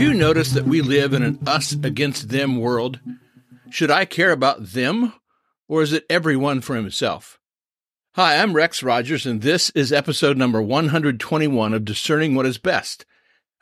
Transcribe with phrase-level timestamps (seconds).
[0.00, 3.00] Have you noticed that we live in an us against them world?
[3.68, 5.12] Should I care about them,
[5.68, 7.38] or is it everyone for himself?
[8.14, 13.04] Hi, I'm Rex Rogers, and this is episode number 121 of Discerning What is Best,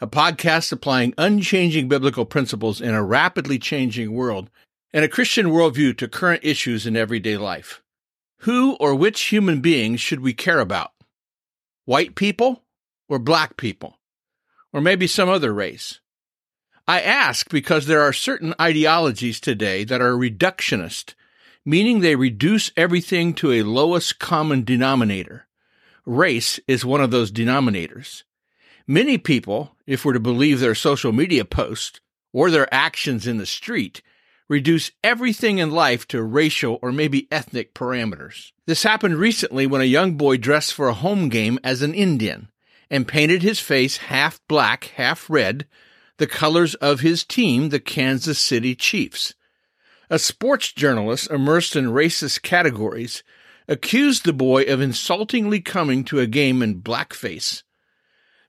[0.00, 4.48] a podcast applying unchanging biblical principles in a rapidly changing world
[4.92, 7.82] and a Christian worldview to current issues in everyday life.
[8.42, 10.92] Who or which human beings should we care about?
[11.84, 12.62] White people
[13.08, 13.98] or black people?
[14.72, 15.98] Or maybe some other race?
[16.88, 21.12] I ask because there are certain ideologies today that are reductionist,
[21.62, 25.46] meaning they reduce everything to a lowest common denominator.
[26.06, 28.22] Race is one of those denominators.
[28.86, 32.00] Many people, if we're to believe their social media posts
[32.32, 34.00] or their actions in the street,
[34.48, 38.52] reduce everything in life to racial or maybe ethnic parameters.
[38.64, 42.48] This happened recently when a young boy dressed for a home game as an Indian
[42.88, 45.66] and painted his face half black, half red,
[46.18, 49.34] the colors of his team, the Kansas City Chiefs.
[50.10, 53.22] A sports journalist immersed in racist categories
[53.66, 57.62] accused the boy of insultingly coming to a game in blackface.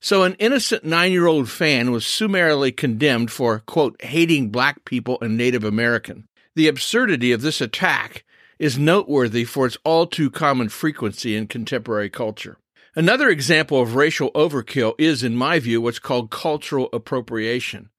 [0.00, 5.18] So an innocent nine year old fan was summarily condemned for, quote, hating black people
[5.20, 6.28] and Native American.
[6.54, 8.24] The absurdity of this attack
[8.58, 12.58] is noteworthy for its all too common frequency in contemporary culture.
[12.98, 17.90] Another example of racial overkill is, in my view, what's called cultural appropriation.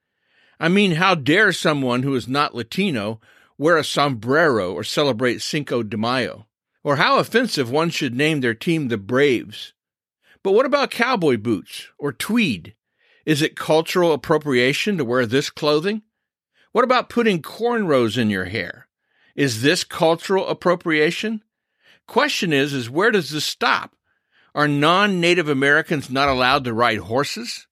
[0.60, 3.22] I mean, how dare someone who is not Latino
[3.58, 6.48] wear a sombrero or celebrate Cinco de Mayo?
[6.84, 9.72] Or how offensive one should name their team the Braves.
[10.44, 12.76] But what about cowboy boots or tweed?
[13.26, 16.02] Is it cultural appropriation to wear this clothing?
[16.74, 18.90] What about putting cornrows in your hair?
[19.34, 21.42] Is this cultural appropriation?
[22.06, 23.96] Question is, is where does this stop?
[24.56, 27.68] Are non Native Americans not allowed to ride horses?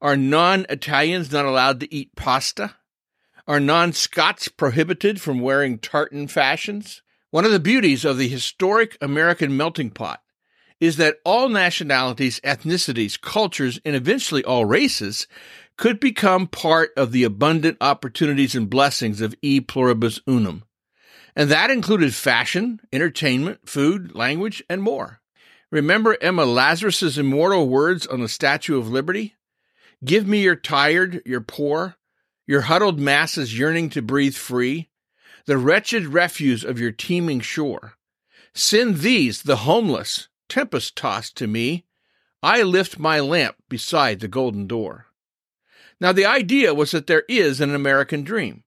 [0.00, 2.76] Are non Italians not allowed to eat pasta?
[3.46, 7.02] Are non Scots prohibited from wearing tartan fashions?
[7.30, 10.20] One of the beauties of the historic American melting pot
[10.80, 15.26] is that all nationalities, ethnicities, cultures, and eventually all races
[15.76, 20.64] could become part of the abundant opportunities and blessings of e pluribus unum.
[21.34, 25.21] And that included fashion, entertainment, food, language, and more.
[25.72, 29.36] Remember Emma Lazarus's immortal words on the Statue of Liberty?
[30.04, 31.96] Give me your tired, your poor,
[32.46, 34.90] your huddled masses yearning to breathe free,
[35.46, 37.94] the wretched refuse of your teeming shore.
[38.52, 41.86] Send these, the homeless, tempest tossed to me.
[42.42, 45.06] I lift my lamp beside the golden door.
[45.98, 48.61] Now, the idea was that there is an American dream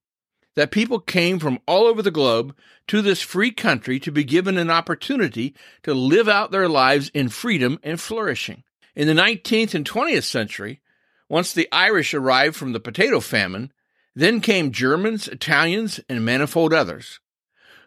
[0.55, 2.55] that people came from all over the globe
[2.87, 7.29] to this free country to be given an opportunity to live out their lives in
[7.29, 8.63] freedom and flourishing.
[8.95, 10.81] In the 19th and 20th century,
[11.27, 13.71] once the Irish arrived from the potato famine,
[14.15, 17.19] then came Germans, Italians, and manifold others,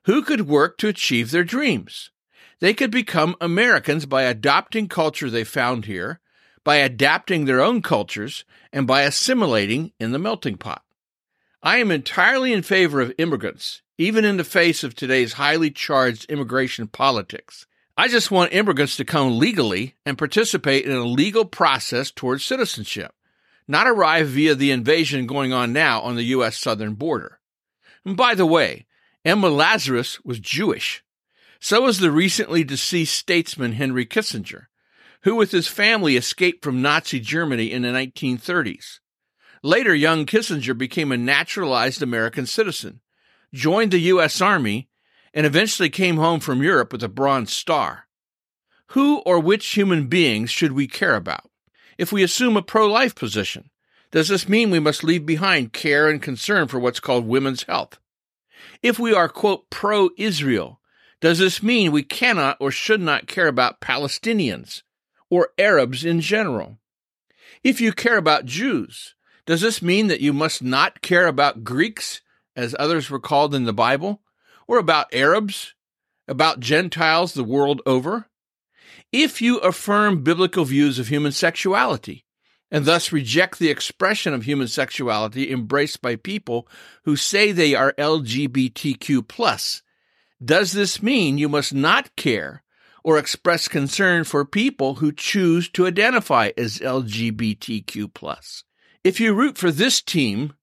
[0.05, 2.11] who could work to achieve their dreams.
[2.61, 6.21] They could become Americans by adopting culture they found here,
[6.65, 10.83] by adapting their own cultures, and by assimilating in the melting pot.
[11.63, 16.31] I am entirely in favor of immigrants, even in the face of today's highly charged
[16.31, 17.67] immigration politics.
[17.97, 23.13] I just want immigrants to come legally and participate in a legal process towards citizenship,
[23.67, 26.57] not arrive via the invasion going on now on the U.S.
[26.57, 27.41] southern border.
[28.05, 28.87] And by the way,
[29.25, 31.03] Emma Lazarus was Jewish.
[31.59, 34.67] So was the recently deceased statesman Henry Kissinger,
[35.23, 39.01] who with his family escaped from Nazi Germany in the 1930s.
[39.63, 43.01] Later, young Kissinger became a naturalized American citizen,
[43.53, 44.41] joined the U.S.
[44.41, 44.89] Army,
[45.35, 48.07] and eventually came home from Europe with a Bronze Star.
[48.93, 51.51] Who or which human beings should we care about?
[51.99, 53.71] If we assume a pro life position,
[54.11, 57.99] does this mean we must leave behind care and concern for what's called women's health?
[58.83, 60.81] If we are, quote, pro Israel,
[61.21, 64.83] does this mean we cannot or should not care about Palestinians
[65.29, 66.79] or Arabs in general?
[67.63, 69.15] If you care about Jews,
[69.49, 72.21] does this mean that you must not care about Greeks,
[72.55, 74.21] as others were called in the Bible,
[74.67, 75.73] or about Arabs,
[76.29, 78.27] about Gentiles the world over?
[79.11, 82.27] If you affirm biblical views of human sexuality,
[82.71, 86.69] and thus reject the expression of human sexuality embraced by people
[87.05, 89.83] who say they are LGBTQ+,
[90.45, 92.63] does this mean you must not care
[93.03, 98.63] or express concern for people who choose to identify as LGBTQ+?
[99.05, 100.55] If you root for this team,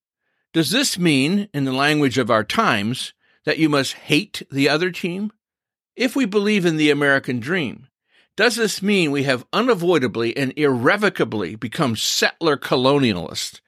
[0.54, 3.14] does this mean, in the language of our times,
[3.46, 5.32] that you must hate the other team?
[5.96, 7.88] If we believe in the American dream,
[8.36, 13.62] does this mean we have unavoidably and irrevocably become settler colonialists,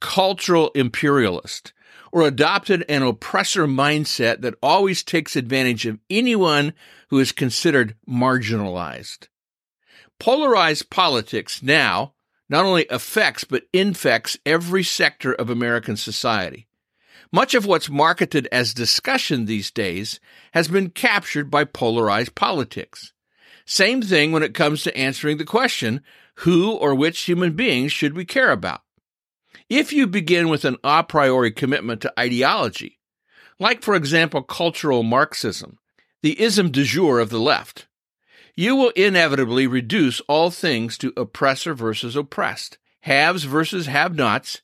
[0.00, 1.72] cultural imperialist
[2.12, 6.72] or adopted an oppressor mindset that always takes advantage of anyone
[7.08, 9.28] who is considered marginalized.
[10.18, 12.14] Polarized politics now
[12.50, 16.66] not only affects but infects every sector of American society.
[17.32, 20.18] Much of what's marketed as discussion these days
[20.52, 23.12] has been captured by polarized politics.
[23.64, 26.02] Same thing when it comes to answering the question,
[26.38, 28.82] who or which human beings should we care about?
[29.68, 32.98] If you begin with an a priori commitment to ideology,
[33.60, 35.78] like for example cultural Marxism,
[36.22, 37.86] the ism du jour of the left,
[38.60, 44.60] you will inevitably reduce all things to oppressor versus oppressed, haves versus have nots,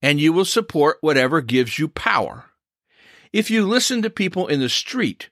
[0.00, 2.44] and you will support whatever gives you power.
[3.32, 5.30] If you listen to people in the street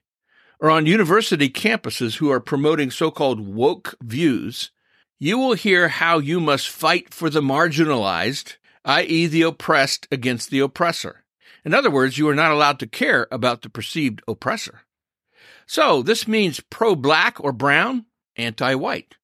[0.59, 4.71] or on university campuses who are promoting so called woke views,
[5.17, 10.59] you will hear how you must fight for the marginalized i.e., the oppressed against the
[10.59, 11.23] oppressor.
[11.63, 14.81] In other words, you are not allowed to care about the perceived oppressor.
[15.65, 18.05] So, this means pro black or brown,
[18.39, 19.15] anti white.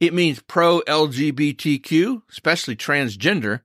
[0.00, 3.60] It means pro LGBTQ, especially transgender,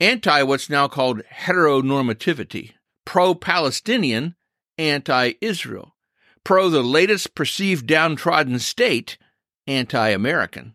[0.00, 2.72] anti what's now called heteronormativity,
[3.04, 4.36] pro Palestinian,
[4.78, 5.94] anti Israel,
[6.42, 9.18] pro the latest perceived downtrodden state,
[9.66, 10.74] anti American.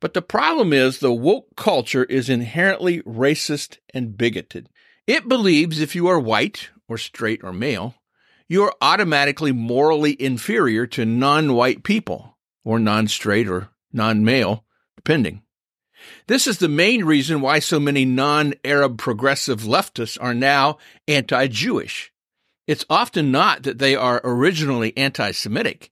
[0.00, 4.68] But the problem is the woke culture is inherently racist and bigoted.
[5.06, 7.96] It believes if you are white or straight or male,
[8.48, 14.64] you are automatically morally inferior to non white people or non straight or non male,
[14.96, 15.42] depending.
[16.26, 21.46] This is the main reason why so many non Arab progressive leftists are now anti
[21.48, 22.12] Jewish.
[22.66, 25.90] It's often not that they are originally anti Semitic,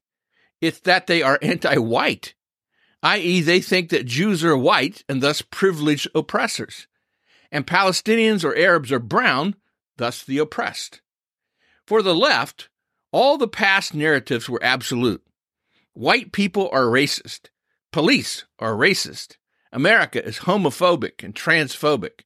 [0.61, 2.33] it's that they are anti white
[3.03, 6.87] i.e., they think that Jews are white and thus privileged oppressors,
[7.51, 9.55] and Palestinians or Arabs are brown,
[9.97, 11.01] thus the oppressed.
[11.85, 12.69] For the left,
[13.11, 15.23] all the past narratives were absolute.
[15.97, 17.49] White people are racist.
[17.91, 19.37] Police are racist.
[19.73, 22.19] America is homophobic and transphobic.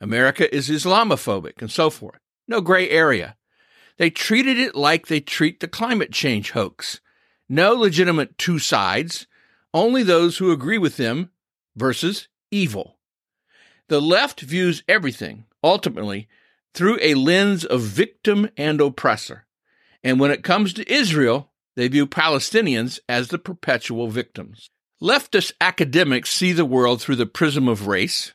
[0.00, 2.18] America is Islamophobic and so forth.
[2.48, 3.36] No gray area.
[3.96, 7.00] They treated it like they treat the climate change hoax.
[7.48, 9.28] No legitimate two sides,
[9.72, 11.30] only those who agree with them
[11.76, 12.98] versus evil.
[13.86, 16.26] The left views everything, ultimately,
[16.74, 19.46] through a lens of victim and oppressor.
[20.02, 24.70] And when it comes to Israel, they view Palestinians as the perpetual victims.
[25.02, 28.34] Leftist academics see the world through the prism of race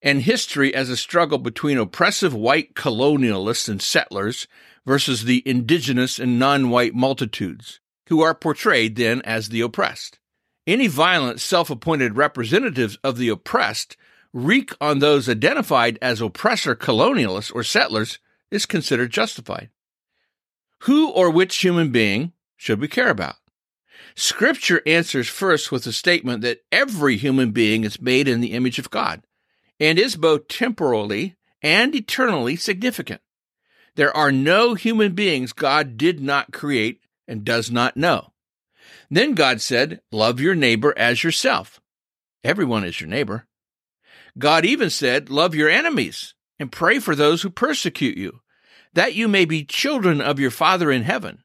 [0.00, 4.46] and history as a struggle between oppressive white colonialists and settlers
[4.86, 10.18] versus the indigenous and non white multitudes, who are portrayed then as the oppressed.
[10.66, 13.96] Any violent, self appointed representatives of the oppressed
[14.32, 18.18] wreak on those identified as oppressor colonialists or settlers
[18.50, 19.70] is considered justified.
[20.82, 23.36] Who or which human being should we care about?
[24.14, 28.78] Scripture answers first with the statement that every human being is made in the image
[28.78, 29.22] of God
[29.80, 33.20] and is both temporally and eternally significant.
[33.94, 38.32] There are no human beings God did not create and does not know.
[39.10, 41.80] Then God said, Love your neighbor as yourself.
[42.44, 43.46] Everyone is your neighbor.
[44.36, 48.40] God even said, Love your enemies and pray for those who persecute you,
[48.94, 51.44] that you may be children of your Father in heaven.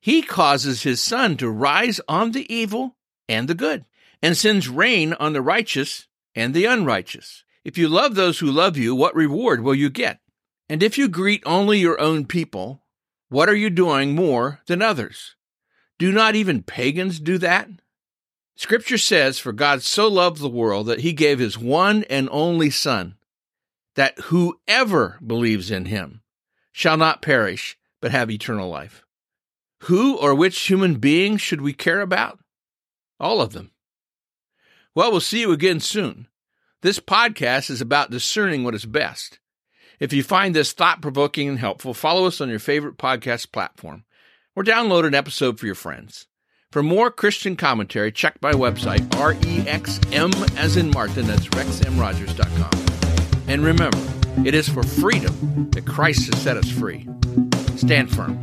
[0.00, 2.96] He causes his sun to rise on the evil
[3.28, 3.84] and the good,
[4.22, 7.44] and sends rain on the righteous and the unrighteous.
[7.64, 10.20] If you love those who love you, what reward will you get?
[10.68, 12.82] And if you greet only your own people,
[13.28, 15.36] what are you doing more than others?
[15.98, 17.68] Do not even pagans do that?
[18.56, 22.70] Scripture says, For God so loved the world that he gave his one and only
[22.70, 23.16] Son,
[23.96, 26.22] that whoever believes in him
[26.72, 29.04] shall not perish, but have eternal life.
[29.84, 32.38] Who or which human being should we care about?
[33.18, 33.70] All of them.
[34.94, 36.28] Well, we'll see you again soon.
[36.82, 39.38] This podcast is about discerning what is best.
[39.98, 44.04] If you find this thought provoking and helpful, follow us on your favorite podcast platform
[44.54, 46.26] or download an episode for your friends.
[46.72, 53.48] For more Christian commentary, check my website, rexm as in Martin, that's rexmrogers.com.
[53.48, 53.98] And remember,
[54.46, 57.08] it is for freedom that Christ has set us free.
[57.76, 58.38] Stand firm.